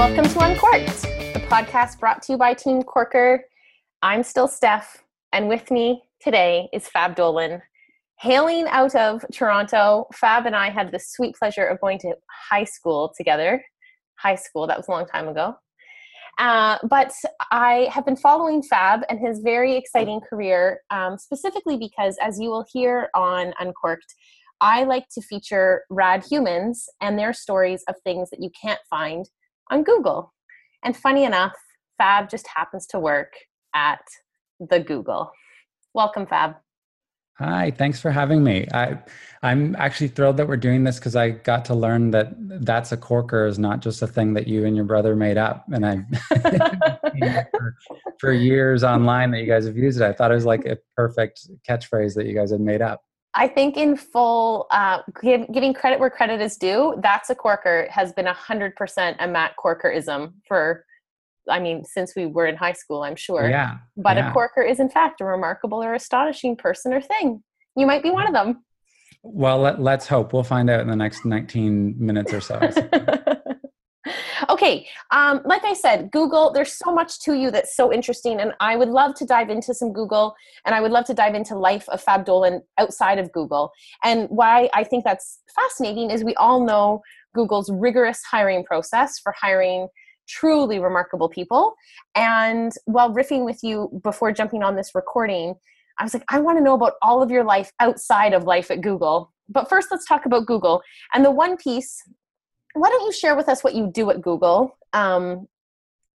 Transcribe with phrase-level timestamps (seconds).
[0.00, 3.44] Welcome to Uncorked, the podcast brought to you by Team Corker.
[4.02, 7.62] I'm still Steph, and with me today is Fab Dolan.
[8.18, 12.14] Hailing out of Toronto, Fab and I had the sweet pleasure of going to
[12.50, 13.64] high school together.
[14.16, 15.56] High school, that was a long time ago.
[16.40, 17.12] Uh, but
[17.52, 22.48] I have been following Fab and his very exciting career, um, specifically because, as you
[22.48, 24.14] will hear on Uncorked,
[24.62, 29.28] I like to feature rad humans and their stories of things that you can't find
[29.70, 30.32] on Google.
[30.82, 31.56] And funny enough,
[31.98, 33.34] Fab just happens to work
[33.74, 34.00] at
[34.58, 35.30] the Google.
[35.92, 36.54] Welcome, Fab.
[37.40, 38.68] Hi, thanks for having me.
[38.74, 38.98] I,
[39.42, 42.98] I'm actually thrilled that we're doing this because I got to learn that that's a
[42.98, 45.64] corker is not just a thing that you and your brother made up.
[45.72, 46.04] And I,
[47.50, 47.76] for,
[48.18, 50.76] for years online that you guys have used it, I thought it was like a
[50.94, 53.02] perfect catchphrase that you guys had made up.
[53.32, 57.88] I think in full, uh, give, giving credit where credit is due, that's a corker
[57.90, 60.84] has been a hundred percent a Matt Corkerism for
[61.50, 63.48] I mean, since we were in high school, I'm sure.
[63.48, 63.78] Yeah.
[63.96, 64.30] But yeah.
[64.30, 67.42] a corker is, in fact, a remarkable or astonishing person or thing.
[67.76, 68.64] You might be one of them.
[69.22, 70.32] Well, let, let's hope.
[70.32, 72.58] We'll find out in the next 19 minutes or so.
[74.48, 74.86] okay.
[75.10, 78.40] Um, like I said, Google, there's so much to you that's so interesting.
[78.40, 80.34] And I would love to dive into some Google
[80.64, 83.72] and I would love to dive into life of Fab Dolan outside of Google.
[84.02, 87.02] And why I think that's fascinating is we all know
[87.34, 89.88] Google's rigorous hiring process for hiring
[90.30, 91.74] truly remarkable people.
[92.14, 95.54] And while riffing with you before jumping on this recording,
[95.98, 98.70] I was like, I want to know about all of your life outside of life
[98.70, 99.32] at Google.
[99.48, 100.82] But first, let's talk about Google.
[101.12, 102.02] And the one piece,
[102.74, 104.78] why don't you share with us what you do at Google?
[104.92, 105.48] Um,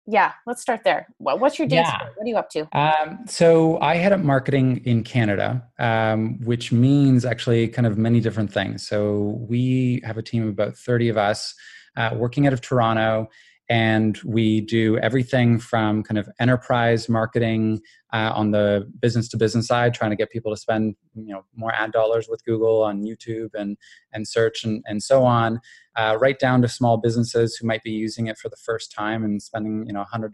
[0.07, 1.07] yeah, let's start there.
[1.19, 1.77] What's your day?
[1.77, 2.09] Yeah.
[2.17, 2.69] What are you up to?
[2.77, 8.21] Um, so I head up marketing in Canada, um, which means actually kind of many
[8.21, 8.87] different things.
[8.87, 11.55] So we have a team of about 30 of us
[11.97, 13.29] uh, working out of Toronto
[13.73, 17.81] and we do everything from kind of enterprise marketing
[18.13, 21.43] uh, on the business to business side trying to get people to spend you know
[21.57, 23.79] more ad dollars with google on youtube and
[24.13, 25.59] and search and, and so on
[25.97, 29.25] uh, right down to small businesses who might be using it for the first time
[29.25, 30.31] and spending you know $100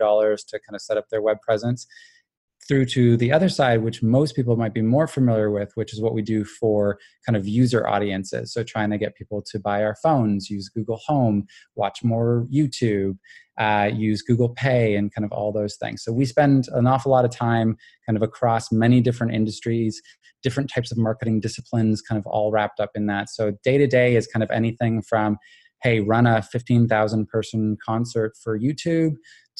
[0.46, 1.86] to kind of set up their web presence
[2.68, 6.00] through to the other side, which most people might be more familiar with, which is
[6.00, 8.52] what we do for kind of user audiences.
[8.52, 13.16] So, trying to get people to buy our phones, use Google Home, watch more YouTube,
[13.58, 16.04] uh, use Google Pay, and kind of all those things.
[16.04, 17.76] So, we spend an awful lot of time
[18.06, 20.00] kind of across many different industries,
[20.42, 23.30] different types of marketing disciplines, kind of all wrapped up in that.
[23.30, 25.38] So, day to day is kind of anything from
[25.82, 29.14] hey, run a 15,000 person concert for YouTube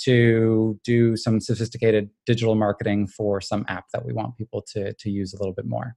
[0.04, 5.10] to do some sophisticated digital marketing for some app that we want people to, to
[5.10, 5.96] use a little bit more.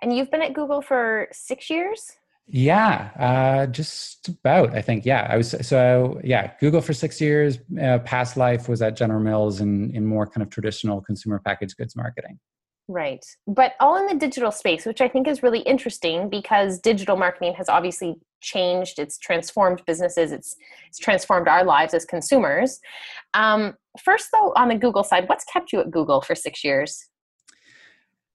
[0.00, 2.12] And you've been at Google for six years?
[2.50, 4.74] Yeah, uh, just about.
[4.74, 5.04] I think.
[5.04, 5.54] Yeah, I was.
[5.66, 7.58] So yeah, Google for six years.
[7.80, 11.76] Uh, past life was at General Mills in in more kind of traditional consumer packaged
[11.76, 12.38] goods marketing.
[12.88, 13.24] Right.
[13.46, 17.52] But all in the digital space, which I think is really interesting because digital marketing
[17.58, 20.56] has obviously changed, it's transformed businesses, it's,
[20.88, 22.80] it's transformed our lives as consumers.
[23.34, 27.08] Um, first, though, on the Google side, what's kept you at Google for six years?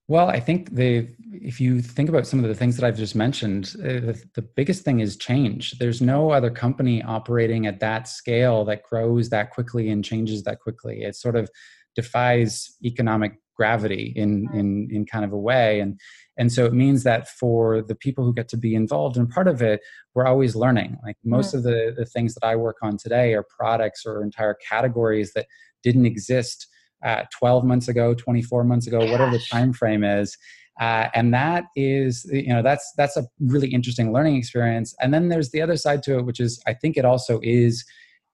[0.07, 3.73] Well, I think if you think about some of the things that I've just mentioned,
[3.79, 5.79] uh, the, the, biggest thing is change.
[5.79, 10.59] There's no other company operating at that scale that grows that quickly and changes that
[10.59, 11.03] quickly.
[11.03, 11.49] It sort of
[11.95, 15.79] defies economic gravity in in in kind of a way.
[15.79, 15.99] And
[16.37, 19.47] and so it means that for the people who get to be involved in part
[19.47, 19.81] of it
[20.13, 20.97] we're always learning.
[21.03, 21.57] Like most mm.
[21.57, 25.47] of the the things that i work on today are products or entire categories that
[25.83, 26.67] didn't exist
[27.03, 29.11] uh, 12 months ago 24 months ago Gosh.
[29.11, 30.37] whatever the time frame is.
[30.79, 34.95] Uh, and that is you know that's that's a really interesting learning experience.
[35.01, 37.85] And then there's the other side to it which is i think it also is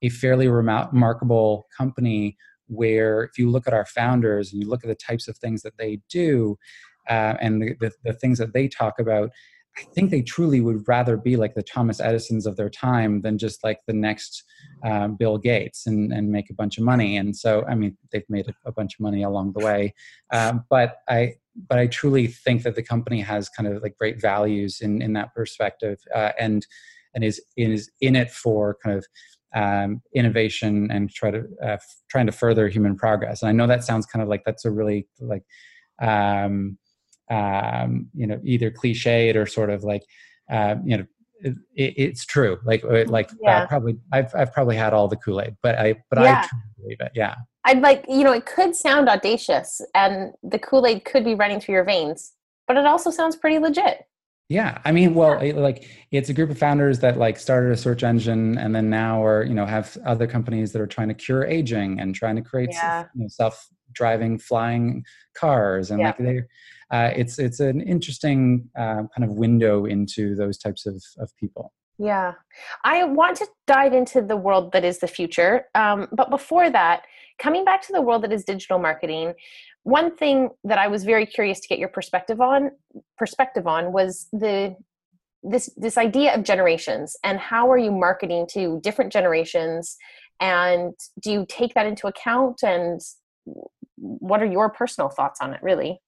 [0.01, 2.37] a fairly remarkable company
[2.69, 5.61] where if you look at our founders and you look at the types of things
[5.61, 6.57] that they do
[7.09, 9.29] uh, and the, the, the, things that they talk about
[9.77, 13.37] i think they truly would rather be like the thomas edisons of their time than
[13.37, 14.43] just like the next
[14.83, 17.17] um, bill gates and, and make a bunch of money.
[17.17, 19.93] And so i mean they've made a, a bunch of money along the way.
[20.31, 21.35] Um, but i
[21.67, 25.13] but i truly think that the company has kind of like great values in in
[25.13, 26.65] that perspective uh, and
[27.13, 29.05] and is is in it for kind of
[29.55, 33.41] um, innovation and try to uh, f- trying to further human progress.
[33.41, 35.43] And I know that sounds kind of like that's a really like
[36.01, 36.77] um,
[37.29, 40.03] um, you know either cliched or sort of like
[40.51, 41.05] uh, you know
[41.41, 42.59] it, it's true.
[42.63, 43.63] Like uh, like uh, yeah.
[43.63, 46.45] uh, probably I've I've probably had all the Kool Aid, but I but yeah.
[46.51, 47.11] I believe it.
[47.15, 47.35] Yeah.
[47.65, 51.59] I'd like, you know, it could sound audacious and the Kool Aid could be running
[51.59, 52.33] through your veins,
[52.67, 54.05] but it also sounds pretty legit.
[54.49, 55.53] Yeah, I mean, well, yeah.
[55.53, 59.23] like it's a group of founders that like started a search engine and then now
[59.23, 62.41] are you know have other companies that are trying to cure aging and trying to
[62.41, 63.05] create yeah.
[63.13, 65.05] you know, self-driving flying
[65.35, 66.07] cars and yeah.
[66.07, 66.41] like they,
[66.91, 71.71] uh, it's it's an interesting uh, kind of window into those types of of people.
[71.99, 72.33] Yeah,
[72.83, 77.03] I want to dive into the world that is the future, um, but before that,
[77.39, 79.33] coming back to the world that is digital marketing
[79.83, 82.71] one thing that I was very curious to get your perspective on
[83.17, 84.75] perspective on was the
[85.41, 89.97] this this idea of generations and how are you marketing to different generations?
[90.41, 92.61] And do you take that into account?
[92.63, 92.99] And
[93.95, 96.01] what are your personal thoughts on it really?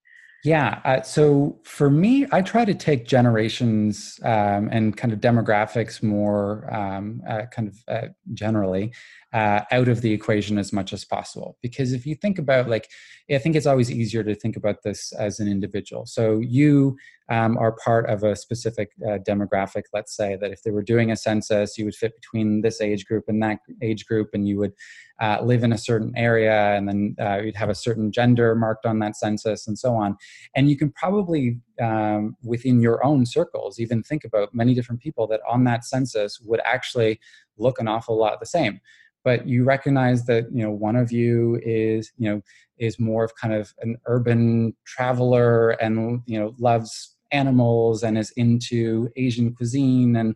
[0.44, 0.82] Yeah.
[0.84, 6.68] Uh, so for me, I try to take generations um, and kind of demographics more
[6.74, 8.92] um, uh, kind of uh, generally
[9.34, 11.58] uh, out of the equation as much as possible.
[11.62, 12.90] Because if you think about, like,
[13.30, 16.06] I think it's always easier to think about this as an individual.
[16.06, 16.98] So you
[17.30, 21.12] um, are part of a specific uh, demographic, let's say, that if they were doing
[21.12, 24.58] a census, you would fit between this age group and that age group, and you
[24.58, 24.74] would
[25.22, 28.86] uh, live in a certain area, and then uh, you'd have a certain gender marked
[28.86, 30.18] on that census, and so on.
[30.58, 35.26] And you can probably, um, within your own circles, even think about many different people
[35.28, 37.18] that on that census would actually
[37.58, 38.82] look an awful lot the same
[39.24, 42.42] but you recognize that you know one of you is you know
[42.78, 48.32] is more of kind of an urban traveler and you know loves animals and is
[48.32, 50.36] into Asian cuisine and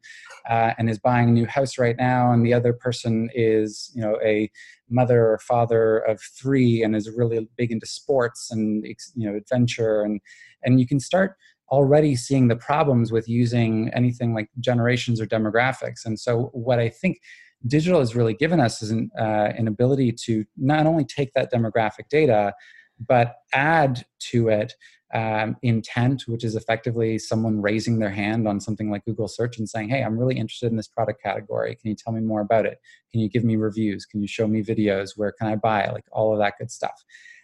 [0.49, 4.01] uh, and is buying a new house right now, and the other person is you
[4.01, 4.49] know a
[4.89, 8.85] mother or father of three and is really big into sports and
[9.15, 10.21] you know adventure and
[10.63, 11.35] and you can start
[11.71, 16.05] already seeing the problems with using anything like generations or demographics.
[16.05, 17.19] And so what i think
[17.67, 21.51] digital has really given us is an, uh, an ability to not only take that
[21.51, 22.53] demographic data
[23.07, 24.73] but add to it
[25.13, 29.69] um, intent, which is effectively someone raising their hand on something like Google search and
[29.69, 31.75] saying, Hey, I'm really interested in this product category.
[31.75, 32.79] Can you tell me more about it?
[33.11, 34.05] Can you give me reviews?
[34.05, 35.11] Can you show me videos?
[35.15, 35.89] Where can I buy?
[35.89, 37.03] Like all of that good stuff.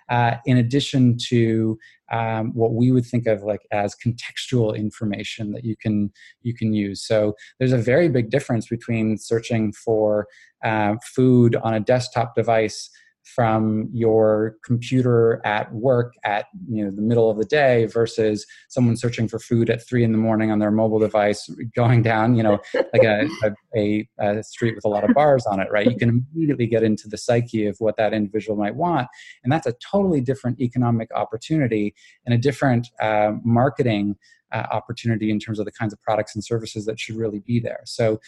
[0.09, 1.79] Uh, in addition to
[2.11, 6.11] um, what we would think of like as contextual information that you can
[6.41, 7.05] you can use.
[7.05, 10.27] So there's a very big difference between searching for
[10.63, 12.89] uh, food on a desktop device
[13.23, 18.97] from your computer at work at you know the middle of the day versus someone
[18.97, 22.43] searching for food at three in the morning on their mobile device going down you
[22.43, 22.59] know
[22.93, 23.27] like a,
[23.75, 25.89] a, a, street with a lot of bars on it right?
[25.89, 29.07] You can immediately get into the psyche of what that individual might want
[29.43, 31.93] and that's a totally different economic opportunity
[32.25, 34.15] and a different uh, marketing
[34.51, 37.59] uh, opportunity in terms of the kinds of products and services that should really be
[37.59, 37.81] there.
[37.85, 38.19] So,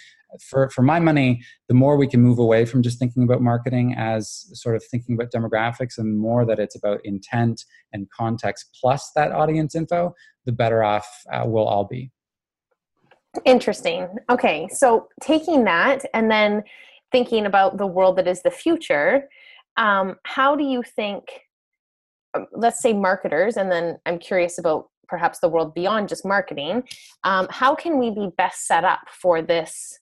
[0.42, 3.94] for, for my money, the more we can move away from just thinking about marketing
[3.96, 9.12] as sort of thinking about demographics and more that it's about intent and context plus
[9.16, 10.14] that audience info,
[10.46, 12.12] the better off uh, we'll all be.
[13.46, 14.08] Interesting.
[14.30, 16.64] Okay, so taking that and then
[17.12, 19.28] thinking about the world that is the future,
[19.78, 21.24] um, how do you think,
[22.36, 26.84] um, let's say marketers, and then I'm curious about perhaps the world beyond just marketing
[27.24, 30.00] um, how can we be best set up for this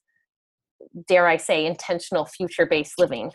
[1.06, 3.30] dare i say intentional future based living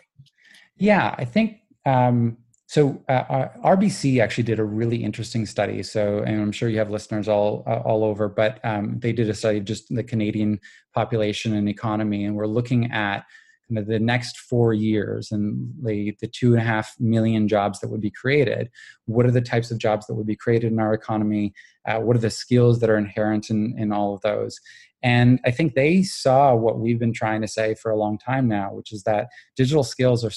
[0.76, 2.36] yeah i think um,
[2.68, 5.82] so uh, RBC actually did a really interesting study.
[5.82, 9.30] So, and I'm sure you have listeners all uh, all over, but um, they did
[9.30, 10.60] a study just the Canadian
[10.94, 13.24] population and economy, and we're looking at
[13.68, 17.80] kind of the next four years and the, the two and a half million jobs
[17.80, 18.70] that would be created
[19.06, 21.52] what are the types of jobs that would be created in our economy?
[21.86, 24.60] Uh, what are the skills that are inherent in, in all of those?
[25.02, 28.48] And i think they saw what we've been trying to say for a long time
[28.48, 30.32] now which is that digital skills are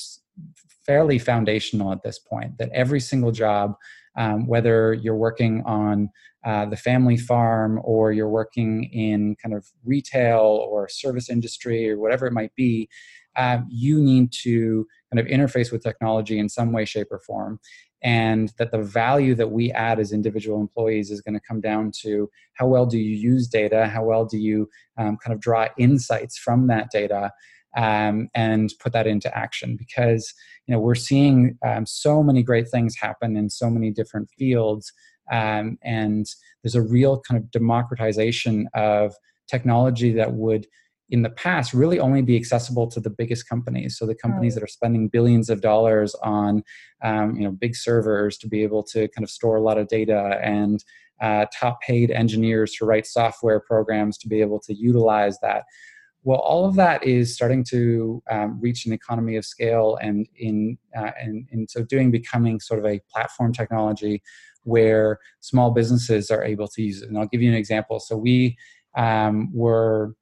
[0.86, 3.76] fairly foundational at this point that every single job
[4.18, 6.10] um, whether you're working on
[6.44, 12.00] uh, the family farm or you're working in kind of retail or service industry or
[12.00, 12.90] whatever it might be
[13.36, 17.60] um, you need to kind of interface with technology in some way, shape, or form.
[18.04, 21.92] And that the value that we add as individual employees is going to come down
[22.02, 25.68] to how well do you use data, how well do you um, kind of draw
[25.78, 27.32] insights from that data,
[27.78, 29.78] um, and put that into action.
[29.78, 30.34] Because
[30.66, 34.92] you know we're seeing um, so many great things happen in so many different fields,
[35.32, 36.26] um, and
[36.64, 39.14] there's a real kind of democratization of
[39.48, 40.66] technology that would
[41.12, 44.64] in the past really only be accessible to the biggest companies so the companies that
[44.64, 46.64] are spending billions of dollars on
[47.04, 49.88] um, you know big servers to be able to kind of store a lot of
[49.88, 50.84] data and
[51.22, 55.64] uh, top paid engineers to write software programs to be able to utilize that
[56.24, 60.78] well, all of that is starting to um, reach an economy of scale, and in
[60.96, 64.22] uh, and in so doing, becoming sort of a platform technology
[64.64, 67.10] where small businesses are able to use it.
[67.10, 68.00] And I'll give you an example.
[68.00, 68.56] So we
[68.96, 70.14] um, were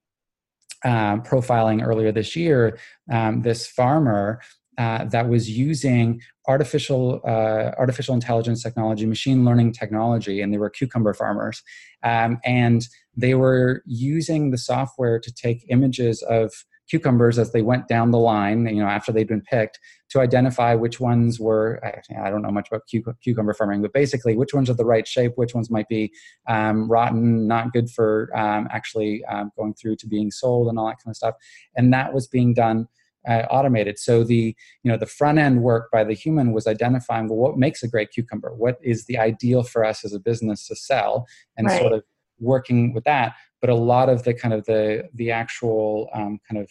[0.86, 2.78] um, profiling earlier this year
[3.12, 4.40] um, this farmer
[4.80, 10.70] uh, that was using artificial uh, artificial intelligence technology, machine learning technology, and they were
[10.70, 11.62] cucumber farmers,
[12.04, 16.54] um, and they were using the software to take images of
[16.90, 19.80] cucumbers as they went down the line, you know, after they'd been picked,
[20.10, 21.80] to identify which ones were.
[21.84, 22.88] I, don't know much about
[23.22, 26.12] cucumber farming, but basically, which ones are the right shape, which ones might be
[26.48, 30.88] um, rotten, not good for um, actually um, going through to being sold, and all
[30.88, 31.36] that kind of stuff.
[31.76, 32.88] And that was being done.
[33.28, 37.28] Uh, automated so the you know the front end work by the human was identifying
[37.28, 40.66] well what makes a great cucumber what is the ideal for us as a business
[40.66, 41.28] to sell
[41.58, 41.82] and right.
[41.82, 42.02] sort of
[42.40, 46.62] working with that but a lot of the kind of the the actual um, kind
[46.62, 46.70] of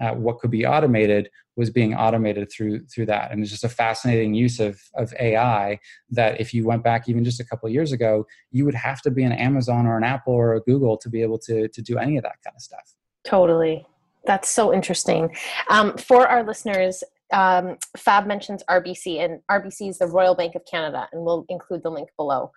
[0.00, 3.30] uh, what could be automated was being automated through through that.
[3.30, 5.78] And it's just a fascinating use of of ai
[6.10, 9.10] that if you went back even just a couple years ago you would have to
[9.10, 11.98] be an amazon or an apple or a google to be able to to do
[11.98, 12.94] any of that kind of stuff.
[13.24, 13.86] Totally.
[14.24, 15.34] That's so interesting.
[15.68, 20.62] Um, for our listeners um, fab mentions rbc and rbc is the royal bank of
[20.70, 22.52] canada and we'll include the link below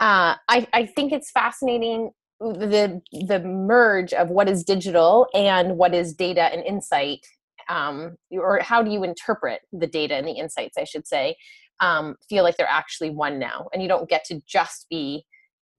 [0.00, 5.94] uh, I, I think it's fascinating the the merge of what is digital and what
[5.94, 7.26] is data and insight
[7.68, 11.36] um, or how do you interpret the data and the insights i should say
[11.80, 13.68] um, feel like they're actually one now.
[13.72, 15.24] And you don't get to just be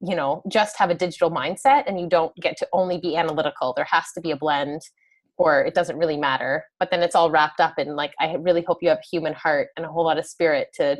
[0.04, 3.74] you know just have a digital mindset and you don't get to only be analytical.
[3.76, 4.82] There has to be a blend
[5.38, 6.66] or it doesn't really matter.
[6.80, 9.34] But then it's all wrapped up in like i really hope you have a human
[9.34, 10.98] heart and a whole lot of spirit to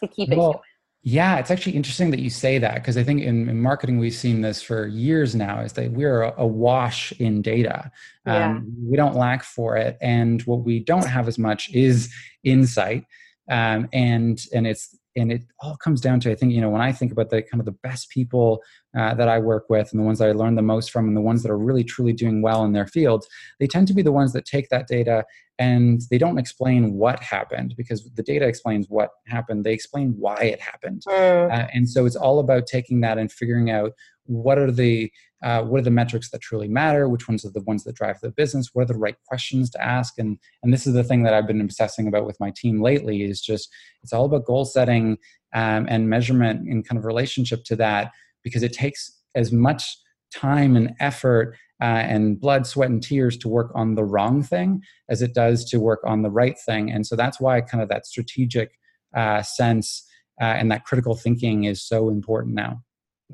[0.00, 0.60] to keep it well, human
[1.06, 4.14] yeah, it's actually interesting that you say that because I think in, in, marketing we've
[4.14, 7.92] seen this for years now is that we're awash in data.
[8.26, 8.52] Yeah.
[8.52, 12.10] Um, we don't lack for it, and what we don't have as much is
[12.42, 13.04] insight.
[13.50, 16.80] Um, and and it's and it all comes down to I think you know when
[16.80, 18.62] I think about the kind of the best people
[18.96, 21.16] uh, that I work with and the ones that I learn the most from and
[21.16, 23.28] the ones that are really truly doing well in their fields,
[23.58, 25.24] they tend to be the ones that take that data
[25.58, 29.64] and they don't explain what happened because the data explains what happened.
[29.64, 31.52] They explain why it happened, mm.
[31.52, 33.92] uh, and so it's all about taking that and figuring out
[34.26, 35.12] what are the
[35.44, 37.08] uh, what are the metrics that truly matter?
[37.08, 38.70] Which ones are the ones that drive the business?
[38.72, 40.18] What are the right questions to ask?
[40.18, 43.22] And and this is the thing that i've been obsessing about with my team lately
[43.22, 43.68] is just
[44.02, 45.18] it's all about goal setting
[45.54, 48.10] um, and measurement in kind of relationship to that
[48.42, 49.96] because it takes as much
[50.34, 54.80] time and effort uh, and blood sweat and tears to work on the wrong thing
[55.08, 56.90] as it does to work on the right thing.
[56.90, 58.78] And so that's why kind of that strategic
[59.14, 60.06] uh, sense
[60.40, 62.83] uh, and that critical thinking is so important now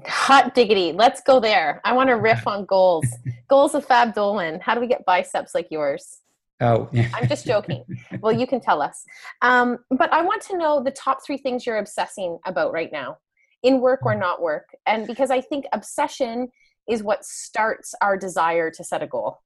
[0.06, 0.92] Hot diggity.
[0.92, 1.80] Let's go there.
[1.84, 3.06] I want to riff on goals.
[3.48, 4.60] goals of Fab Dolan.
[4.60, 6.20] How do we get biceps like yours?
[6.60, 7.08] Oh, yeah.
[7.14, 7.84] I'm just joking.
[8.20, 9.04] Well, you can tell us.
[9.42, 13.18] Um, but I want to know the top three things you're obsessing about right now,
[13.62, 14.68] in work or not work.
[14.86, 16.48] And because I think obsession
[16.88, 19.38] is what starts our desire to set a goal.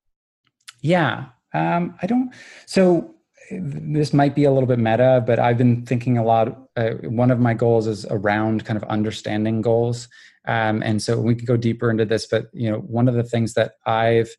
[0.80, 1.26] Yeah.
[1.52, 2.34] Um, I don't.
[2.66, 3.14] So
[3.50, 6.68] this might be a little bit meta, but I've been thinking a lot.
[6.76, 10.08] Uh, one of my goals is around kind of understanding goals,
[10.46, 12.26] um, and so we could go deeper into this.
[12.26, 14.30] But you know, one of the things that I've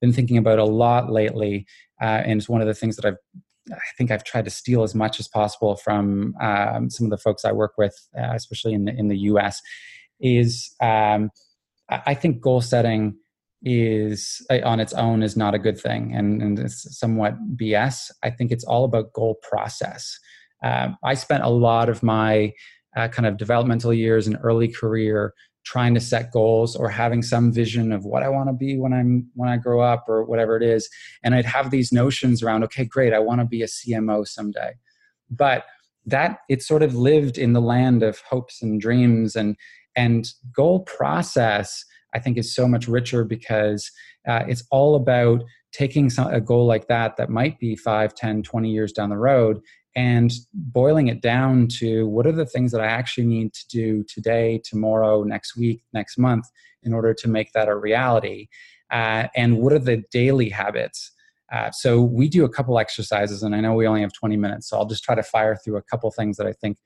[0.00, 1.66] been thinking about a lot lately,
[2.00, 3.18] uh, and it's one of the things that I've
[3.72, 7.18] I think I've tried to steal as much as possible from um, some of the
[7.18, 9.60] folks I work with, uh, especially in the in the U.S.
[10.20, 11.30] Is um,
[11.88, 13.16] I think goal setting
[13.62, 18.10] is uh, on its own is not a good thing and, and it's somewhat BS.
[18.22, 20.18] I think it's all about goal process.
[20.62, 22.52] Um, I spent a lot of my
[22.96, 25.34] uh, kind of developmental years and early career
[25.64, 28.92] trying to set goals or having some vision of what I want to be when
[28.92, 30.88] I'm when I grow up or whatever it is.
[31.24, 34.74] And I'd have these notions around, okay, great, I want to be a CMO someday.
[35.28, 35.64] But
[36.06, 39.56] that it sort of lived in the land of hopes and dreams and
[39.96, 41.84] and goal process
[42.16, 43.90] I think is so much richer because
[44.26, 45.42] uh, it's all about
[45.72, 49.18] taking some, a goal like that that might be 5 10 20 years down the
[49.18, 49.60] road
[49.94, 54.04] and boiling it down to what are the things that i actually need to do
[54.04, 56.46] today tomorrow next week next month
[56.86, 58.48] in order to make that a reality?
[58.90, 61.12] Uh, and what are the daily habits?
[61.52, 64.68] Uh, so we do a couple exercises and i know we only have 20 minutes
[64.68, 66.76] so i'll just try to fire through a couple things that i think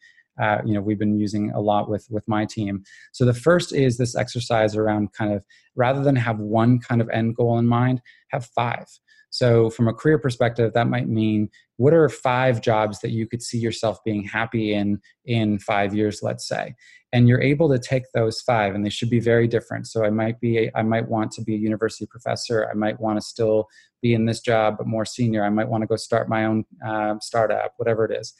[0.40, 2.82] uh, you know we've been using a lot with with my team
[3.12, 5.44] so the first is this exercise around kind of
[5.76, 8.86] rather than have one kind of end goal in mind have five
[9.30, 13.42] so, from a career perspective, that might mean what are five jobs that you could
[13.42, 16.74] see yourself being happy in in five years, let's say,
[17.12, 19.86] and you're able to take those five, and they should be very different.
[19.86, 22.68] So, I might be, I might want to be a university professor.
[22.68, 23.68] I might want to still
[24.02, 25.44] be in this job, but more senior.
[25.44, 28.34] I might want to go start my own uh, startup, whatever it is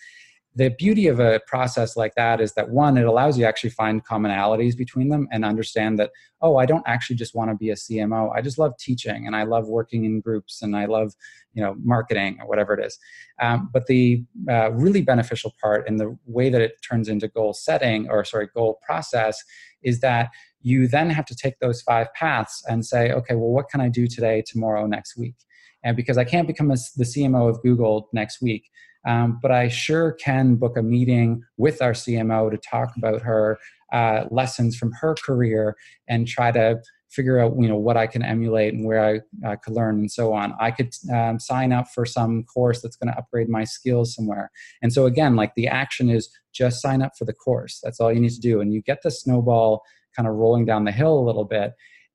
[0.57, 4.04] the beauty of a process like that is that one it allows you actually find
[4.04, 6.11] commonalities between them and understand that
[6.42, 9.37] oh i don't actually just want to be a cmo i just love teaching and
[9.37, 11.14] i love working in groups and i love
[11.54, 12.99] you know marketing or whatever it is.
[13.40, 17.52] Um, but the uh, really beneficial part and the way that it turns into goal
[17.52, 19.42] setting or sorry goal process
[19.83, 20.30] is that
[20.62, 23.88] you then have to take those five paths and say okay well what can i
[23.88, 25.37] do today tomorrow next week?
[25.83, 28.71] And because i can't become a, the cmo of google next week
[29.07, 33.59] um, but I sure can book a meeting with our CMO to talk about her
[33.92, 35.76] uh, lessons from her career
[36.09, 36.80] and try to
[37.11, 40.11] figure out you know what I can emulate and where I uh, could learn and
[40.11, 40.54] so on.
[40.61, 44.50] I could um, sign up for some course that's going to upgrade my skills somewhere.
[44.80, 47.80] And so again, like the action is just sign up for the course.
[47.83, 49.83] That's all you need to do, and you get the snowball
[50.14, 51.73] kind of rolling down the hill a little bit.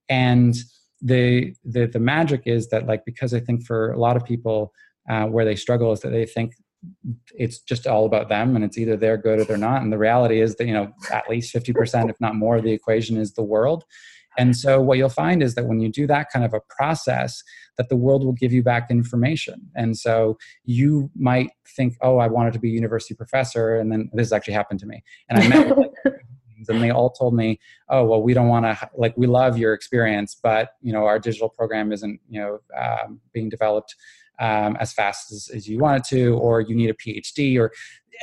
[0.08, 0.56] And
[1.01, 4.72] the the the magic is that like because I think for a lot of people
[5.10, 6.54] uh, where they struggle is that they think
[7.36, 9.82] it's just all about them and it's either they're good or they're not.
[9.82, 12.72] And the reality is that you know at least 50% if not more of the
[12.72, 13.84] equation is the world.
[14.38, 17.42] And so what you'll find is that when you do that kind of a process
[17.77, 19.70] that the world will give you back information.
[19.75, 24.10] And so you might think oh i wanted to be a university professor and then
[24.13, 25.04] this actually happened to me.
[25.30, 25.88] And i met with
[26.70, 29.74] and they all told me oh well we don't want to like we love your
[29.74, 33.96] experience but you know our digital program isn't you know um, being developed
[34.39, 37.72] um, as fast as, as you wanted to, or you need a PhD, or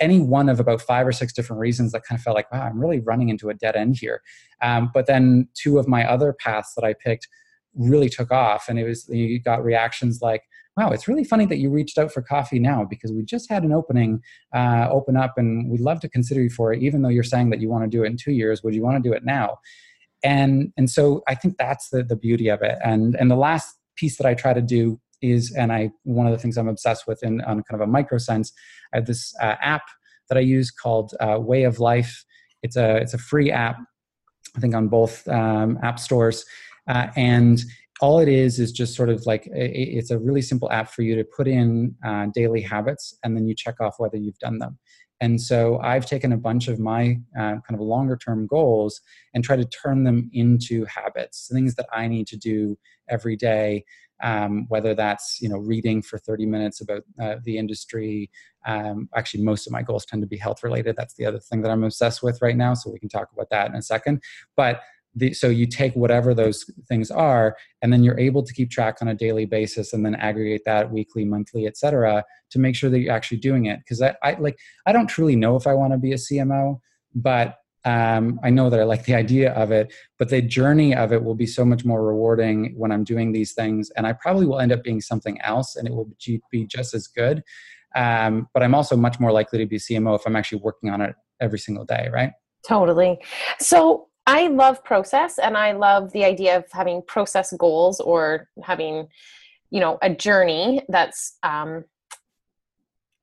[0.00, 2.62] any one of about five or six different reasons that kind of felt like, wow,
[2.62, 4.22] I'm really running into a dead end here.
[4.62, 7.28] Um, but then two of my other paths that I picked
[7.74, 10.42] really took off, and it was you got reactions like,
[10.76, 13.62] wow, it's really funny that you reached out for coffee now because we just had
[13.62, 14.20] an opening
[14.54, 17.50] uh, open up, and we'd love to consider you for it, even though you're saying
[17.50, 18.62] that you want to do it in two years.
[18.62, 19.58] Would you want to do it now?
[20.22, 22.78] And and so I think that's the the beauty of it.
[22.84, 26.32] And and the last piece that I try to do is, and I one of
[26.32, 28.52] the things I'm obsessed with in on kind of a micro sense,
[28.92, 29.82] I have this uh, app
[30.28, 32.24] that I use called uh, Way of Life.
[32.62, 33.76] It's a it's a free app,
[34.56, 36.44] I think on both um, app stores,
[36.88, 37.62] uh, and
[38.00, 41.14] all it is is just sort of like it's a really simple app for you
[41.14, 44.78] to put in uh, daily habits, and then you check off whether you've done them.
[45.22, 49.00] And so I've taken a bunch of my uh, kind of longer term goals
[49.32, 52.76] and try to turn them into habits, things that I need to do
[53.08, 53.84] every day
[54.22, 58.30] um, whether that's you know reading for 30 minutes about uh, the industry.
[58.64, 60.94] Um, actually most of my goals tend to be health related.
[60.96, 63.50] That's the other thing that i'm obsessed with right now so we can talk about
[63.50, 64.22] that in a second.
[64.56, 64.80] But
[65.14, 68.98] the, so you take whatever those things are and then you're able to keep track
[69.02, 73.00] on a daily basis and then aggregate that weekly monthly etc to make sure that
[73.00, 75.92] you're actually doing it because I, I like i don't truly know if i want
[75.92, 76.80] to be a cmo
[77.14, 81.12] but um, I know that I like the idea of it, but the journey of
[81.12, 83.90] it will be so much more rewarding when I'm doing these things.
[83.96, 86.08] And I probably will end up being something else and it will
[86.50, 87.42] be just as good.
[87.96, 91.00] Um, but I'm also much more likely to be CMO if I'm actually working on
[91.00, 92.30] it every single day, right?
[92.66, 93.18] Totally.
[93.58, 99.08] So I love process and I love the idea of having process goals or having,
[99.70, 101.84] you know, a journey that's um,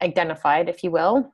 [0.02, 1.34] identified, if you will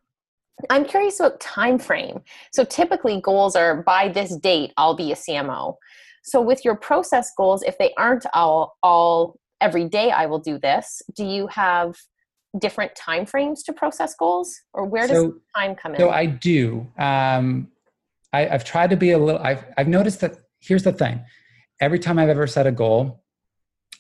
[0.70, 2.22] I'm curious about time frame.
[2.52, 5.76] So typically goals are by this date I'll be a CMO.
[6.24, 10.58] So with your process goals, if they aren't all all every day I will do
[10.58, 11.96] this, do you have
[12.60, 16.00] different time frames to process goals or where does so, time come in?
[16.00, 16.88] So I do.
[16.98, 17.70] Um,
[18.34, 21.22] I, I've tried to be a little I've I've noticed that here's the thing.
[21.80, 23.24] Every time I've ever set a goal,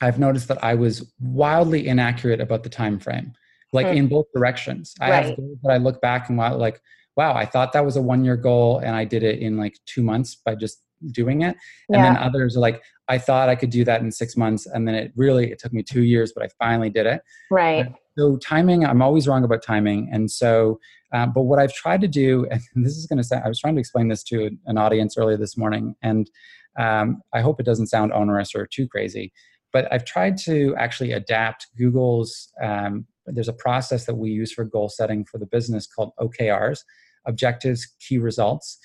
[0.01, 3.33] I've noticed that I was wildly inaccurate about the time frame
[3.75, 3.97] like mm.
[3.97, 4.95] in both directions.
[4.99, 5.25] I right.
[5.25, 6.81] have goals that I look back and like,
[7.15, 9.77] wow, I thought that was a one year goal and I did it in like
[9.85, 11.55] two months by just doing it.
[11.89, 14.65] And then others are like, I thought I could do that in six months.
[14.65, 17.21] And then it really, it took me two years, but I finally did it.
[17.51, 17.93] Right.
[18.17, 20.09] So timing, I'm always wrong about timing.
[20.11, 20.79] And so,
[21.15, 23.59] um, but what I've tried to do, and this is going to sound, I was
[23.59, 26.29] trying to explain this to an audience earlier this morning, and
[26.77, 29.31] um, I hope it doesn't sound onerous or too crazy,
[29.71, 34.63] but I've tried to actually adapt Google's um, there's a process that we use for
[34.63, 36.79] goal setting for the business called OKRs,
[37.25, 38.77] objectives, key results.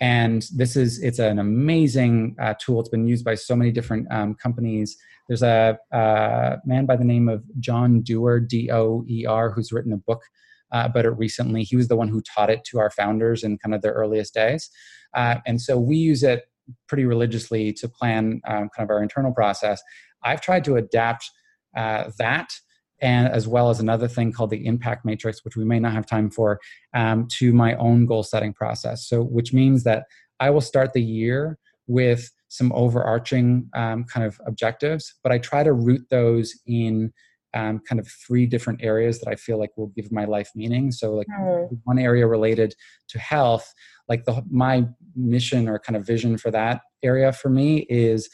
[0.00, 2.80] And this is it's an amazing uh, tool.
[2.80, 4.96] It's been used by so many different um, companies.
[5.28, 9.72] There's a, a, man by the name of John Doerr, D O E R, who's
[9.72, 10.22] written a book
[10.72, 11.62] uh, about it recently.
[11.62, 14.34] He was the one who taught it to our founders in kind of their earliest
[14.34, 14.70] days.
[15.14, 16.44] Uh, and so we use it
[16.88, 19.82] pretty religiously to plan um, kind of our internal process.
[20.22, 21.30] I've tried to adapt
[21.76, 22.52] uh, that
[23.00, 26.06] and as well as another thing called the impact matrix, which we may not have
[26.06, 26.60] time for,
[26.94, 29.08] um, to my own goal setting process.
[29.08, 30.04] So, which means that
[30.38, 31.58] I will start the year
[31.88, 37.12] with some overarching um, kind of objectives, but I try to root those in
[37.54, 40.90] um, kind of three different areas that I feel like will give my life meaning.
[40.90, 41.68] So, like mm.
[41.84, 42.74] one area related
[43.08, 43.72] to health,
[44.08, 48.28] like the my mission or kind of vision for that area for me is,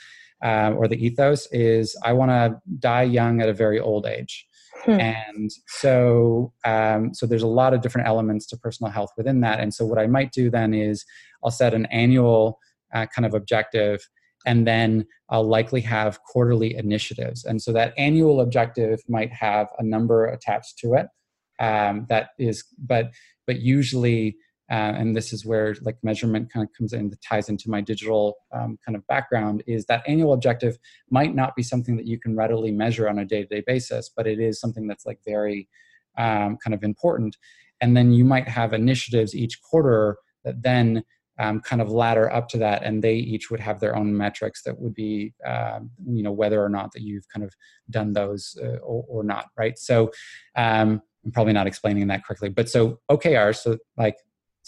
[0.44, 4.46] uh, or the ethos is, I want to die young at a very old age.
[4.84, 5.00] Hmm.
[5.00, 9.58] And so, um, so there's a lot of different elements to personal health within that.
[9.58, 11.04] And so, what I might do then is
[11.42, 12.58] I'll set an annual
[12.94, 14.08] uh, kind of objective,
[14.48, 17.44] and then I'll likely have quarterly initiatives.
[17.44, 21.06] And so, that annual objective might have a number attached to it.
[21.60, 23.12] Um, that is, but
[23.46, 24.36] but usually
[24.70, 27.80] uh, and this is where like measurement kind of comes in that ties into my
[27.80, 30.78] digital um, kind of background is that annual objective
[31.10, 34.38] might not be something that you can readily measure on a day-to-day basis but it
[34.38, 35.68] is something that's like very
[36.18, 37.38] um, kind of important
[37.80, 41.02] and then you might have initiatives each quarter that then
[41.38, 44.62] um, kind of ladder up to that and they each would have their own metrics
[44.62, 47.52] that would be um, you know whether or not that you've kind of
[47.90, 50.10] done those uh, or, or, not right so
[50.56, 54.16] um, i'm probably not explaining that correctly but so okr so like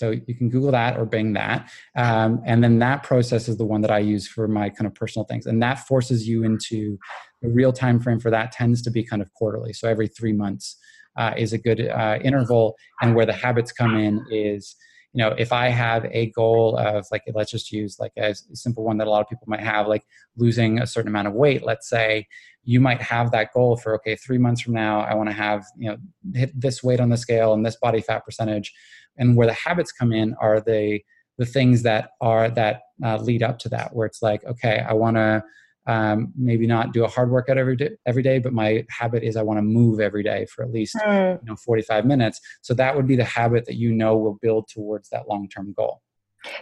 [0.00, 1.70] so you can Google that or Bing that.
[1.94, 4.94] Um, and then that process is the one that I use for my kind of
[4.94, 5.44] personal things.
[5.44, 6.98] And that forces you into
[7.42, 9.74] the real time frame for that tends to be kind of quarterly.
[9.74, 10.78] So every three months
[11.18, 12.76] uh, is a good uh, interval.
[13.02, 14.74] And where the habits come in is,
[15.12, 18.84] you know, if I have a goal of like, let's just use like a simple
[18.84, 20.04] one that a lot of people might have, like
[20.36, 22.26] losing a certain amount of weight, let's say,
[22.64, 25.64] you might have that goal for okay three months from now i want to have
[25.78, 25.96] you know
[26.34, 28.72] hit this weight on the scale and this body fat percentage.
[29.16, 31.00] And where the habits come in are the
[31.38, 34.92] the things that are that uh, lead up to that where it's like okay i
[34.92, 35.42] want to
[35.90, 39.36] um, maybe not do a hard workout every day, every day, but my habit is
[39.36, 41.40] I want to move every day for at least mm.
[41.42, 42.40] you know 45 minutes.
[42.62, 45.74] So that would be the habit that you know will build towards that long term
[45.76, 46.00] goal.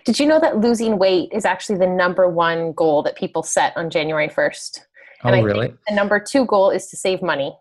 [0.07, 3.77] Did you know that losing weight is actually the number one goal that people set
[3.77, 4.81] on January 1st?
[5.25, 5.75] And oh, I really?
[5.87, 7.55] the number two goal is to save money.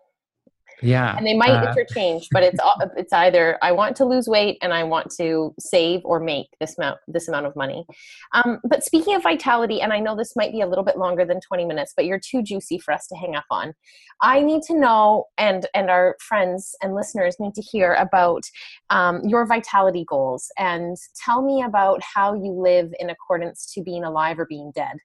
[0.82, 1.16] Yeah.
[1.16, 2.60] And they might uh, interchange, but it's
[2.96, 6.78] it's either I want to lose weight and I want to save or make this
[6.78, 7.86] amount this amount of money.
[8.32, 11.24] Um, but speaking of vitality, and I know this might be a little bit longer
[11.24, 13.74] than 20 minutes, but you're too juicy for us to hang up on.
[14.20, 18.44] I need to know, and and our friends and listeners need to hear about
[18.90, 24.04] um, your vitality goals, and tell me about how you live in accordance to being
[24.04, 24.98] alive or being dead.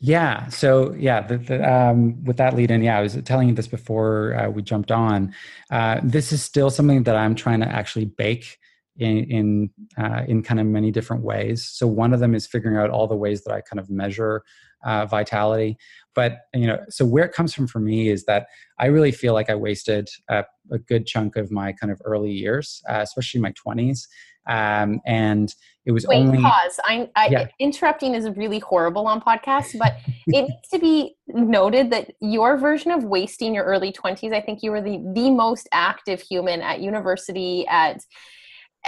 [0.00, 0.48] Yeah.
[0.48, 3.66] So yeah, the, the, um, with that lead in, yeah, I was telling you this
[3.66, 5.34] before uh, we jumped on.
[5.70, 8.58] Uh, this is still something that I'm trying to actually bake
[8.96, 11.64] in in, uh, in kind of many different ways.
[11.64, 14.44] So one of them is figuring out all the ways that I kind of measure
[14.84, 15.76] uh, vitality.
[16.14, 18.46] But you know, so where it comes from for me is that
[18.78, 22.30] I really feel like I wasted a, a good chunk of my kind of early
[22.30, 24.06] years, uh, especially my 20s,
[24.48, 25.54] um, and
[25.88, 26.78] it was Wait, only pause.
[26.84, 27.46] I, I yeah.
[27.58, 32.90] interrupting is really horrible on podcasts, but it needs to be noted that your version
[32.90, 34.32] of wasting your early twenties.
[34.32, 37.66] I think you were the the most active human at university.
[37.68, 38.00] At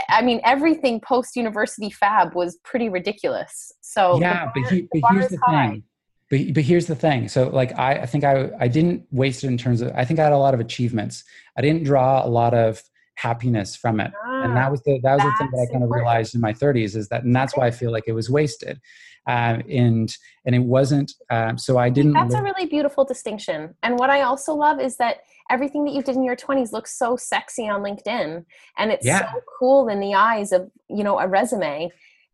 [0.08, 3.72] I mean, everything post university fab was pretty ridiculous.
[3.80, 5.68] So yeah, bar, but, he, but here's the high.
[5.68, 5.82] thing.
[6.28, 7.28] But, but here's the thing.
[7.28, 10.20] So like I, I think I I didn't waste it in terms of I think
[10.20, 11.24] I had a lot of achievements.
[11.56, 12.82] I didn't draw a lot of
[13.14, 15.72] happiness from it ah, and that ah, was the that was the thing that i
[15.72, 18.12] kind of realized in my 30s is that and that's why i feel like it
[18.12, 18.80] was wasted
[19.26, 23.74] um, and and it wasn't um, so i didn't that's live- a really beautiful distinction
[23.82, 25.18] and what i also love is that
[25.50, 28.44] everything that you did in your 20s looks so sexy on linkedin
[28.78, 29.32] and it's yeah.
[29.32, 31.90] so cool in the eyes of you know a resume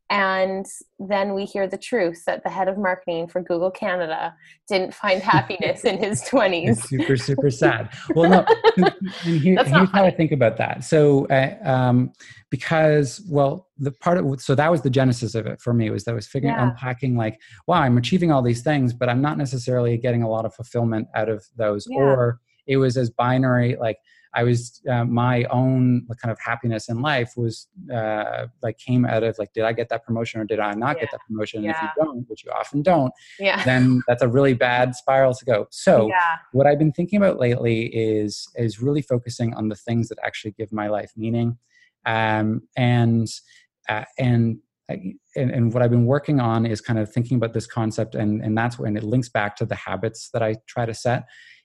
[0.08, 0.64] and
[1.00, 4.34] then we hear the truth that the head of marketing for Google Canada
[4.68, 6.68] didn't find happiness in his 20s.
[6.68, 7.92] It's super, super sad.
[8.14, 10.84] Well, no, and here, here's how I think about that.
[10.84, 12.12] So, uh, um,
[12.50, 16.04] because, well, the part of, so that was the genesis of it for me was
[16.04, 16.70] that I was figuring, yeah.
[16.70, 20.44] unpacking like, wow, I'm achieving all these things, but I'm not necessarily getting a lot
[20.44, 21.86] of fulfillment out of those.
[21.90, 21.98] Yeah.
[21.98, 23.98] Or it was as binary, like,
[24.37, 29.22] I was uh, my own kind of happiness in life was uh, like came out
[29.22, 31.05] of like did I get that promotion or did I not yeah.
[31.05, 31.64] get that promotion?
[31.64, 31.70] Yeah.
[31.70, 33.64] If you don't, which you often don't, yeah.
[33.64, 35.66] then that's a really bad spiral to go.
[35.70, 36.37] So yeah.
[36.53, 40.51] what I've been thinking about lately is is really focusing on the things that actually
[40.53, 41.57] give my life meaning,
[42.05, 43.29] um, and
[43.88, 47.66] uh, and and, and, what I've been working on is kind of thinking about this
[47.66, 50.94] concept, and, and that's when it links back to the habits that I try to
[50.94, 51.25] set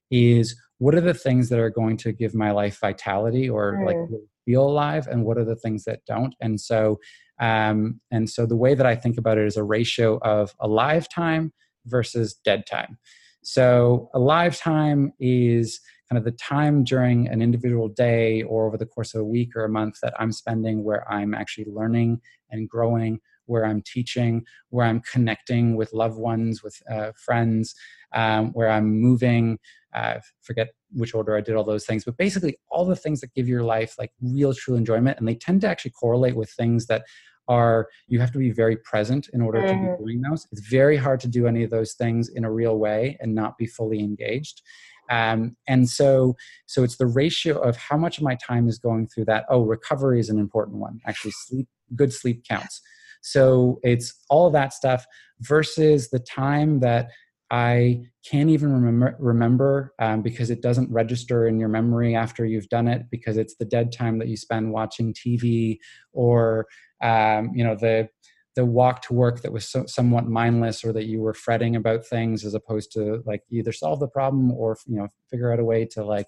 [0.10, 3.86] is what are the things that are going to give my life vitality or mm.
[3.86, 7.00] like feel alive and what are the things that don't and so
[7.40, 11.08] um, and so the way that i think about it is a ratio of alive
[11.08, 11.54] time
[11.86, 12.98] versus dead time
[13.44, 18.86] so alive time is kind of the time during an individual day or over the
[18.86, 22.68] course of a week or a month that i'm spending where i'm actually learning and
[22.68, 27.76] growing where i'm teaching where i'm connecting with loved ones with uh, friends
[28.14, 29.60] um, where i'm moving
[29.94, 33.34] uh, forget which order I did all those things, but basically all the things that
[33.34, 36.88] give your life like real true enjoyment, and they tend to actually correlate with things
[36.88, 37.04] that
[37.48, 39.68] are you have to be very present in order mm.
[39.68, 40.04] to be mm-hmm.
[40.04, 40.48] doing those.
[40.52, 43.58] It's very hard to do any of those things in a real way and not
[43.58, 44.62] be fully engaged.
[45.10, 49.08] Um, and so, so it's the ratio of how much of my time is going
[49.08, 49.46] through that.
[49.50, 51.02] Oh, recovery is an important one.
[51.06, 52.82] Actually, sleep, good sleep counts.
[53.22, 55.06] So it's all that stuff
[55.42, 57.12] versus the time that
[57.52, 62.70] I can't even remember, remember um, because it doesn't register in your memory after you've
[62.70, 65.78] done it because it's the dead time that you spend watching TV
[66.14, 66.66] or
[67.04, 68.08] um, you know the
[68.56, 72.06] the walk to work that was so, somewhat mindless or that you were fretting about
[72.06, 75.64] things as opposed to like either solve the problem or you know figure out a
[75.64, 76.28] way to like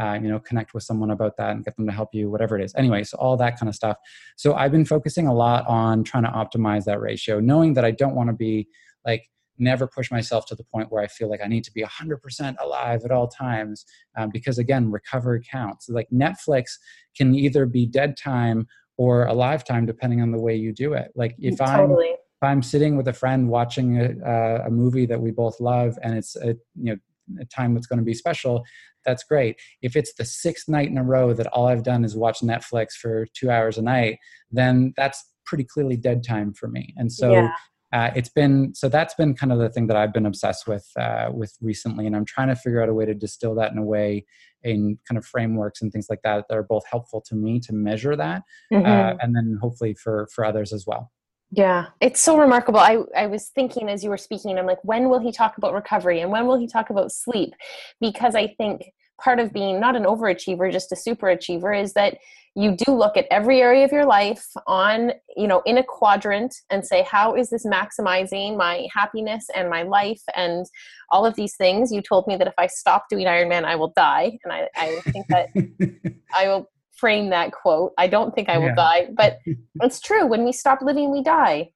[0.00, 2.58] uh, you know connect with someone about that and get them to help you whatever
[2.58, 2.74] it is.
[2.76, 3.98] Anyway so all that kind of stuff.
[4.36, 7.90] So i've been focusing a lot on trying to optimize that ratio knowing that i
[7.90, 8.68] don't want to be
[9.04, 11.82] like never push myself to the point where I feel like I need to be
[11.82, 13.84] 100% alive at all times
[14.16, 15.88] um, because, again, recovery counts.
[15.88, 16.72] Like Netflix
[17.16, 21.12] can either be dead time or alive time depending on the way you do it.
[21.14, 22.10] Like if totally.
[22.10, 25.96] I'm if I'm sitting with a friend watching a, a movie that we both love
[26.02, 26.96] and it's a you know
[27.40, 28.64] a time that's going to be special,
[29.06, 29.60] that's great.
[29.80, 32.92] If it's the sixth night in a row that all I've done is watch Netflix
[33.00, 34.18] for two hours a night,
[34.50, 36.92] then that's pretty clearly dead time for me.
[36.96, 37.50] And so yeah
[37.92, 40.88] uh, it's been so that's been kind of the thing that I've been obsessed with
[40.96, 43.78] uh, with recently, and I'm trying to figure out a way to distill that in
[43.78, 44.24] a way
[44.62, 47.72] in kind of frameworks and things like that that are both helpful to me to
[47.72, 48.86] measure that, uh, mm-hmm.
[48.86, 51.10] uh, and then hopefully for for others as well.
[51.54, 52.80] Yeah, it's so remarkable.
[52.80, 55.74] I, I was thinking as you were speaking, I'm like, when will he talk about
[55.74, 57.52] recovery and when will he talk about sleep?
[58.00, 58.84] Because I think
[59.22, 62.18] part of being not an overachiever, just a super achiever, is that
[62.54, 66.54] you do look at every area of your life on you know in a quadrant
[66.68, 70.66] and say how is this maximizing my happiness and my life and
[71.10, 71.90] all of these things?
[71.90, 74.38] You told me that if i stop doing ironman i will die.
[74.44, 75.48] And i, I think that
[76.36, 77.92] i will frame that quote.
[77.96, 78.74] I don't think i will yeah.
[78.74, 79.38] die but
[79.80, 80.26] it's true.
[80.26, 81.70] When we stop living we die.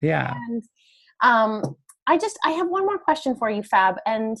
[0.00, 0.34] Yeah.
[0.48, 0.62] And
[1.22, 1.76] um
[2.06, 3.96] i just i have one more question for you fab.
[4.06, 4.36] And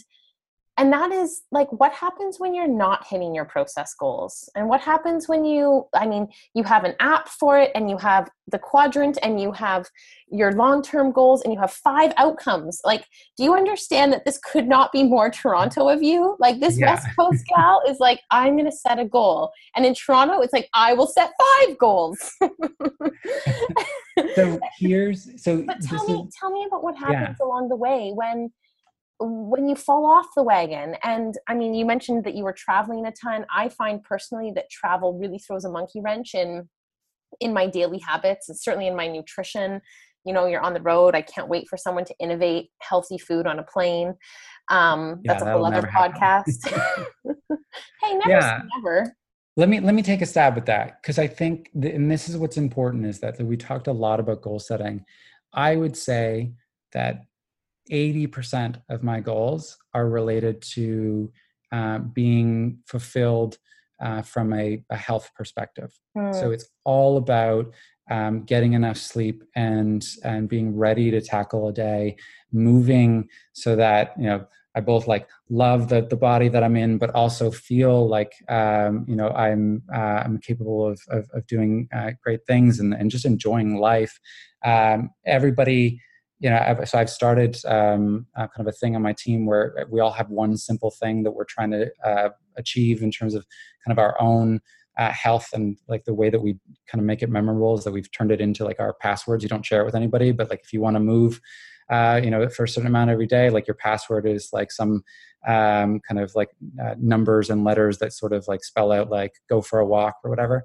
[0.78, 4.48] and that is like what happens when you're not hitting your process goals?
[4.54, 7.98] And what happens when you i mean you have an app for it and you
[7.98, 9.88] have the quadrant and you have
[10.30, 12.80] your long-term goals and you have five outcomes.
[12.84, 13.04] Like
[13.36, 16.36] do you understand that this could not be more toronto of you?
[16.38, 16.94] Like this yeah.
[16.94, 19.50] west coast gal is like i'm going to set a goal.
[19.76, 22.18] And in toronto it's like i will set five goals.
[24.34, 27.46] So here's so but tell me is, tell me about what happens yeah.
[27.46, 28.50] along the way when
[29.24, 33.06] when you fall off the wagon and i mean you mentioned that you were traveling
[33.06, 33.44] a ton.
[33.54, 36.68] I find personally that travel really throws a monkey wrench in
[37.40, 39.80] in my daily habits and certainly in my nutrition.
[40.24, 43.46] You know you're on the road i can't wait for someone to innovate healthy food
[43.46, 44.14] on a plane.
[44.68, 46.72] Um, yeah, that's a whole other podcast.
[48.02, 48.62] Hey never yeah.
[48.76, 49.16] never.
[49.56, 52.28] Let me let me take a stab at that because i think th- and this
[52.28, 55.04] is what's important is that, that we talked a lot about goal setting.
[55.52, 56.52] I would say
[56.92, 57.22] that
[57.90, 61.32] 80% of my goals are related to
[61.72, 63.58] uh, being fulfilled
[64.00, 65.92] uh, from a, a, health perspective.
[66.16, 66.34] Mm.
[66.34, 67.72] So it's all about
[68.10, 72.16] um, getting enough sleep and and being ready to tackle a day,
[72.52, 76.98] moving so that you know I both like love the the body that I'm in,
[76.98, 81.88] but also feel like um, you know I'm uh, I'm capable of of, of doing
[81.94, 84.18] uh, great things and, and just enjoying life.
[84.64, 86.00] Um, everybody
[86.42, 89.46] you know, I've, so I've started um, uh, kind of a thing on my team
[89.46, 93.34] where we all have one simple thing that we're trying to uh, achieve in terms
[93.34, 93.46] of
[93.86, 94.60] kind of our own
[94.98, 97.92] uh, health and like the way that we kind of make it memorable is that
[97.92, 99.44] we've turned it into like our passwords.
[99.44, 101.40] You don't share it with anybody, but like if you want to move,
[101.88, 105.04] uh, you know, for a certain amount every day, like your password is like some
[105.46, 106.50] um, kind of like
[106.84, 110.16] uh, numbers and letters that sort of like spell out like go for a walk
[110.24, 110.64] or whatever.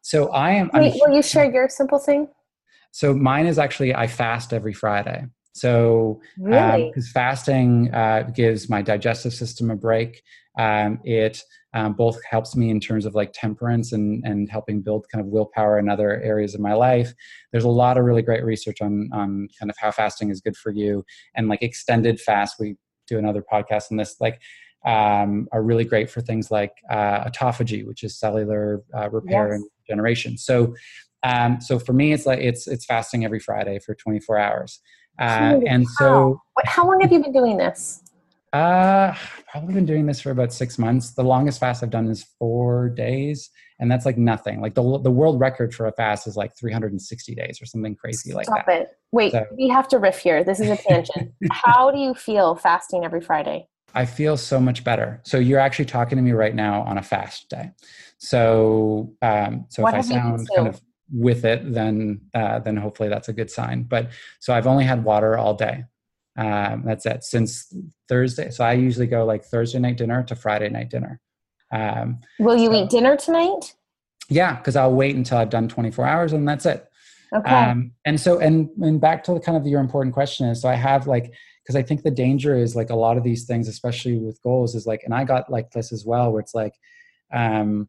[0.00, 0.70] So I am.
[0.72, 2.28] Wait, will you share your simple thing?
[2.90, 5.26] So mine is actually I fast every Friday.
[5.52, 10.22] So because um, fasting uh, gives my digestive system a break.
[10.56, 11.42] Um, it
[11.74, 15.28] um, both helps me in terms of like temperance and and helping build kind of
[15.28, 17.12] willpower in other areas of my life.
[17.52, 20.56] There's a lot of really great research on on kind of how fasting is good
[20.56, 22.56] for you and like extended fast.
[22.58, 24.16] We do another podcast on this.
[24.20, 24.40] Like
[24.84, 29.56] um, are really great for things like uh, autophagy, which is cellular uh, repair yes.
[29.56, 30.38] and generation.
[30.38, 30.74] So,
[31.22, 34.80] um, so for me, it's like it's it's fasting every Friday for 24 hours.
[35.18, 38.02] Uh, and so, how long have you been doing this?
[38.52, 39.14] Uh,
[39.50, 41.10] probably been doing this for about six months.
[41.12, 43.50] The longest fast I've done is four days,
[43.80, 44.60] and that's like nothing.
[44.60, 48.32] Like the the world record for a fast is like 360 days or something crazy
[48.32, 48.64] like that.
[48.64, 48.88] Stop it!
[49.10, 49.44] Wait, so.
[49.56, 50.44] we have to riff here.
[50.44, 51.32] This is a tangent.
[51.50, 53.66] How do you feel fasting every Friday?
[53.94, 55.20] I feel so much better.
[55.24, 57.70] So you're actually talking to me right now on a fast day.
[58.18, 60.80] So, um, so what if I sound kind of
[61.12, 63.84] with it, then uh, then hopefully that's a good sign.
[63.84, 65.84] But so I've only had water all day.
[66.36, 67.74] Um, that's it since
[68.08, 68.50] Thursday.
[68.50, 71.20] So I usually go like Thursday night dinner to Friday night dinner.
[71.72, 73.74] Um, Will you so, eat dinner tonight?
[74.28, 76.88] Yeah, because I'll wait until I've done 24 hours and that's it.
[77.34, 77.50] Okay.
[77.50, 80.68] Um, and so, and and back to the kind of your important question is, so
[80.68, 83.68] I have like, because I think the danger is like a lot of these things,
[83.68, 86.72] especially with goals, is like, and I got like this as well, where it's like,
[87.32, 87.88] um,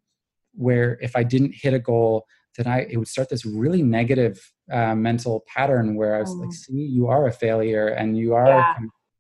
[0.53, 2.25] where if I didn't hit a goal,
[2.59, 6.49] then I it would start this really negative uh, mental pattern where I was like,
[6.49, 6.53] mm.
[6.53, 8.75] see, you are a failure and you are yeah.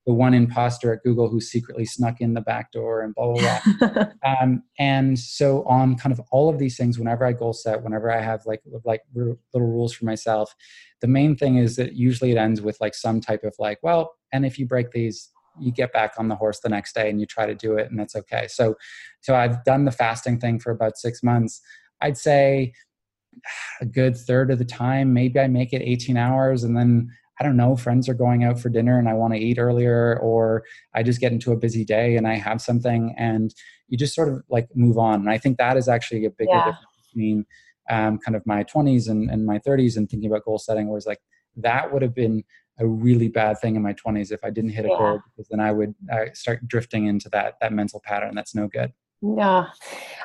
[0.05, 3.59] the one imposter at Google who secretly snuck in the back door and blah, blah,
[3.79, 4.05] blah.
[4.41, 8.11] um, and so on kind of all of these things, whenever I goal set, whenever
[8.11, 10.53] I have like, like little rules for myself,
[10.99, 14.15] the main thing is that usually it ends with like some type of like, well,
[14.33, 17.21] and if you break these, you get back on the horse the next day and
[17.21, 18.47] you try to do it and that's okay.
[18.49, 18.75] So,
[19.21, 21.61] so I've done the fasting thing for about six months.
[22.01, 22.73] I'd say
[23.81, 27.43] a good third of the time maybe i make it 18 hours and then i
[27.43, 30.63] don't know friends are going out for dinner and i want to eat earlier or
[30.93, 33.53] i just get into a busy day and i have something and
[33.87, 36.51] you just sort of like move on and i think that is actually a bigger
[36.51, 36.65] yeah.
[36.65, 37.45] difference between
[37.91, 41.07] um, kind of my 20s and, and my 30s and thinking about goal setting was
[41.07, 41.19] like
[41.55, 42.43] that would have been
[42.77, 44.97] a really bad thing in my 20s if i didn't hit a yeah.
[44.97, 48.67] goal because then i would uh, start drifting into that that mental pattern that's no
[48.67, 49.67] good yeah.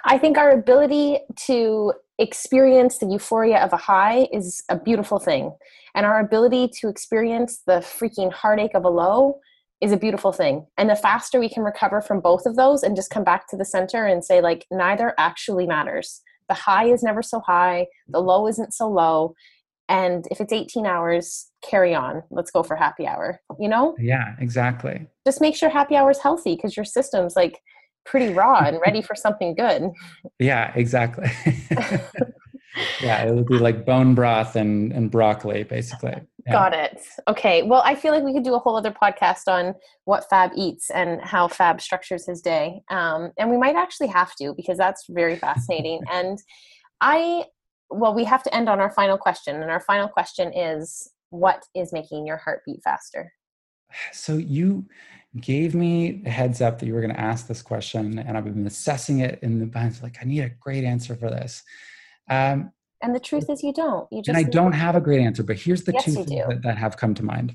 [0.05, 5.55] I think our ability to experience the euphoria of a high is a beautiful thing.
[5.94, 9.40] And our ability to experience the freaking heartache of a low
[9.81, 10.66] is a beautiful thing.
[10.79, 13.57] And the faster we can recover from both of those and just come back to
[13.57, 16.22] the center and say, like, neither actually matters.
[16.48, 19.35] The high is never so high, the low isn't so low.
[19.88, 22.22] And if it's 18 hours, carry on.
[22.31, 23.94] Let's go for happy hour, you know?
[23.98, 25.07] Yeah, exactly.
[25.27, 27.61] Just make sure happy hour is healthy because your system's like,
[28.05, 29.90] pretty raw and ready for something good.
[30.38, 31.31] Yeah, exactly.
[33.03, 36.14] yeah, it would be like bone broth and, and broccoli, basically.
[36.47, 36.53] Yeah.
[36.53, 37.01] Got it.
[37.29, 37.62] Okay.
[37.62, 40.90] Well, I feel like we could do a whole other podcast on what Fab eats
[40.90, 42.83] and how Fab structures his day.
[42.90, 46.01] Um, and we might actually have to because that's very fascinating.
[46.12, 46.38] and
[47.01, 47.45] I,
[47.90, 49.62] well, we have to end on our final question.
[49.62, 53.33] And our final question is what is making your heart beat faster?
[54.12, 54.87] So you
[55.40, 58.44] gave me a heads up that you were going to ask this question, and I've
[58.44, 59.99] been assessing it in the mind.
[60.03, 61.62] Like, I need a great answer for this.
[62.31, 64.07] Um, and the truth is, you don't.
[64.11, 66.29] You just and I don't have a great answer, but here's the yes, two things
[66.31, 67.55] that, that have come to mind.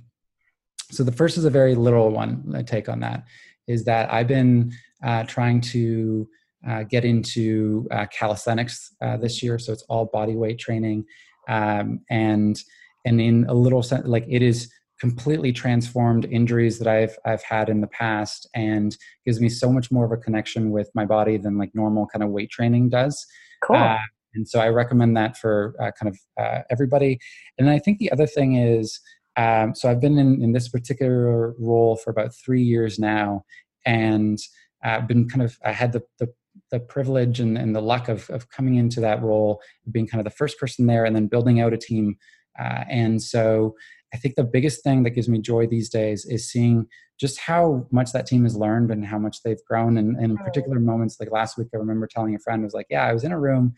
[0.91, 2.53] So the first is a very literal one.
[2.55, 3.23] I take on that
[3.69, 6.27] is that I've been uh, trying to
[6.67, 9.57] uh, get into uh, calisthenics uh, this year.
[9.59, 11.05] So it's all body weight training,
[11.47, 12.61] um, and
[13.05, 17.69] and in a little sense, like it is completely transformed injuries that I've I've had
[17.69, 21.37] in the past and gives me so much more of a connection with my body
[21.37, 23.25] than like normal kind of weight training does.
[23.63, 23.77] Cool.
[23.77, 23.97] Uh,
[24.33, 27.19] and so I recommend that for uh, kind of uh, everybody.
[27.57, 28.99] And I think the other thing is,
[29.37, 33.43] um, so I've been in, in this particular role for about three years now,
[33.85, 34.37] and
[34.83, 36.27] I've been kind of I had the the,
[36.71, 40.25] the privilege and, and the luck of of coming into that role, being kind of
[40.25, 42.17] the first person there, and then building out a team.
[42.59, 43.75] Uh, and so
[44.13, 46.87] I think the biggest thing that gives me joy these days is seeing
[47.19, 49.97] just how much that team has learned and how much they've grown.
[49.97, 52.87] And, and in particular moments, like last week, I remember telling a friend, was like,
[52.89, 53.73] yeah, I was in a room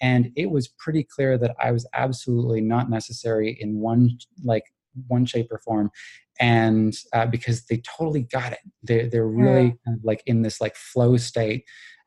[0.00, 4.64] and it was pretty clear that I was absolutely not necessary in one, like
[5.06, 5.90] one shape or form.
[6.38, 9.72] And uh, because they totally got it, they, they're really yeah.
[9.86, 11.64] kind of like in this like flow state.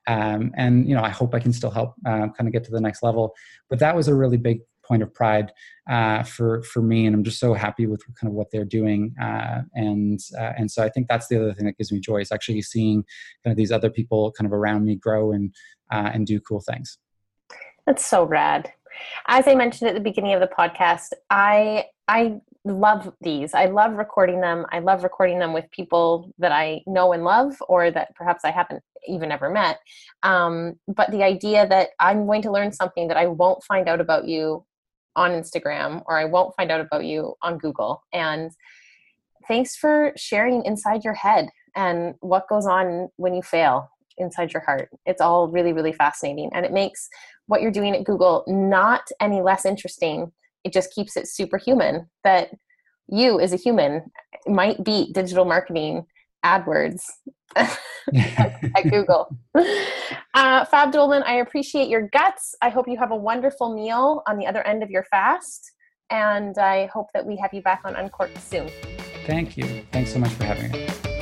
[0.08, 2.72] Um, and you know, I hope I can still help uh, kind of get to
[2.72, 3.34] the next level.
[3.70, 5.52] But that was a really big point of pride
[5.90, 9.16] uh, for for me, and I'm just so happy with kind of what they're doing.
[9.22, 12.18] Uh, and uh, and so I think that's the other thing that gives me joy
[12.22, 13.04] is actually seeing
[13.44, 15.54] kind of these other people kind of around me grow and
[15.92, 16.98] uh, and do cool things.
[17.86, 18.72] That's so rad.
[19.28, 23.54] As I mentioned at the beginning of the podcast, I I love these.
[23.54, 24.66] I love recording them.
[24.72, 28.52] I love recording them with people that I know and love, or that perhaps I
[28.52, 29.80] haven't even ever met.
[30.24, 34.02] Um, but the idea that I'm going to learn something that I won't find out
[34.02, 34.66] about you
[35.16, 38.04] on Instagram or I won't find out about you on Google.
[38.14, 38.52] And
[39.48, 44.64] thanks for sharing inside your head and what goes on when you fail inside your
[44.64, 44.90] heart.
[45.06, 46.50] It's all really, really fascinating.
[46.54, 47.10] And it makes
[47.48, 50.32] what you're doing at Google not any less interesting.
[50.64, 52.50] It just keeps it superhuman that
[53.08, 54.04] you as a human
[54.48, 56.06] might beat digital marketing
[56.44, 57.04] AdWords
[57.56, 59.36] at Google.
[60.34, 62.56] Uh, Fab Dolan, I appreciate your guts.
[62.62, 65.72] I hope you have a wonderful meal on the other end of your fast.
[66.10, 68.70] And I hope that we have you back on Uncorked soon.
[69.26, 69.86] Thank you.
[69.92, 71.15] Thanks so much for having me.